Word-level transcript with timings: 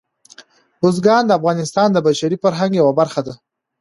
بزګان 0.79 1.23
د 1.27 1.31
افغانستان 1.39 1.87
د 1.91 1.97
بشري 2.07 2.37
فرهنګ 2.43 2.71
یوه 2.79 2.93
برخه 2.99 3.21
ده. 3.27 3.33